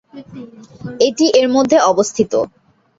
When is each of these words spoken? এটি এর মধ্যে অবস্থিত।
এটি 0.99 1.25
এর 1.39 1.47
মধ্যে 1.55 1.77
অবস্থিত। 1.91 2.33